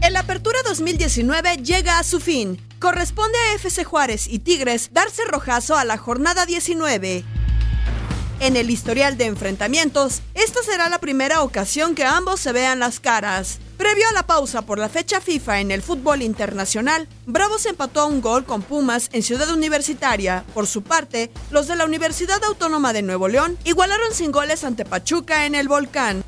[0.00, 2.58] El Apertura 2019 llega a su fin.
[2.78, 7.24] Corresponde a FC Juárez y Tigres darse rojazo a la jornada 19.
[8.40, 13.00] En el historial de enfrentamientos, esta será la primera ocasión que ambos se vean las
[13.00, 13.58] caras.
[13.76, 18.20] Previo a la pausa por la fecha FIFA en el fútbol internacional, Bravos empató un
[18.20, 20.44] gol con Pumas en Ciudad Universitaria.
[20.54, 24.84] Por su parte, los de la Universidad Autónoma de Nuevo León igualaron sin goles ante
[24.84, 26.22] Pachuca en el Volcán.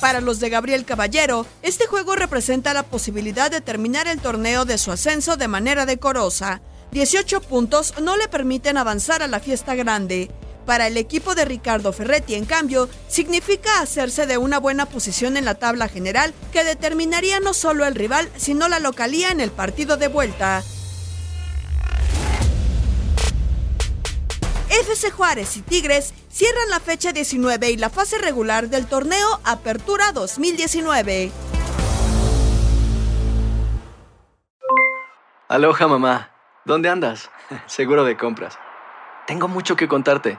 [0.00, 4.78] Para los de Gabriel Caballero, este juego representa la posibilidad de terminar el torneo de
[4.78, 6.62] su ascenso de manera decorosa.
[6.92, 10.30] 18 puntos no le permiten avanzar a la fiesta grande.
[10.66, 15.44] Para el equipo de Ricardo Ferretti, en cambio, significa hacerse de una buena posición en
[15.44, 19.96] la tabla general que determinaría no solo el rival, sino la localía en el partido
[19.96, 20.62] de vuelta.
[24.70, 30.12] FC Juárez y Tigres cierran la fecha 19 y la fase regular del torneo Apertura
[30.12, 31.32] 2019.
[35.48, 36.30] Aloha mamá.
[36.64, 37.30] ¿Dónde andas?
[37.66, 38.56] Seguro de compras.
[39.26, 40.38] Tengo mucho que contarte.